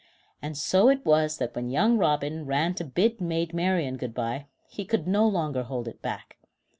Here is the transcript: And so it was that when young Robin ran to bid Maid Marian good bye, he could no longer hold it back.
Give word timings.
And 0.41 0.57
so 0.57 0.89
it 0.89 1.05
was 1.05 1.37
that 1.37 1.55
when 1.55 1.69
young 1.69 1.95
Robin 1.95 2.47
ran 2.47 2.73
to 2.73 2.83
bid 2.83 3.21
Maid 3.21 3.53
Marian 3.53 3.97
good 3.97 4.15
bye, 4.15 4.47
he 4.67 4.83
could 4.83 5.07
no 5.07 5.27
longer 5.27 5.61
hold 5.61 5.87
it 5.87 6.01
back. 6.01 6.37